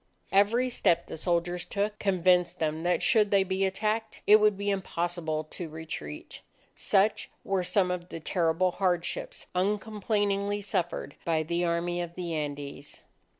Every 0.31 0.67
step 0.67 1.05
the 1.05 1.15
soldiers 1.15 1.63
took, 1.63 1.99
convinced 1.99 2.57
them 2.57 2.81
that 2.81 3.03
should 3.03 3.29
they 3.29 3.43
be 3.43 3.65
attacked, 3.65 4.23
it 4.25 4.37
would 4.37 4.57
be 4.57 4.71
impossible 4.71 5.43
to 5.51 5.69
retreat. 5.69 6.41
Such 6.75 7.29
were 7.43 7.63
some 7.63 7.91
of 7.91 8.09
the 8.09 8.19
terrible 8.19 8.71
hardships 8.71 9.45
uncomplainingly 9.53 10.61
suffered 10.61 11.17
by 11.23 11.43
the 11.43 11.63
Army 11.65 12.01
of 12.01 12.15
the 12.15 12.33
Andes. 12.33 13.03